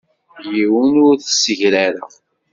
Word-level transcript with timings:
Yiwen 0.53 0.93
ur 1.07 1.13
t-ssegrareɣ. 1.17 2.11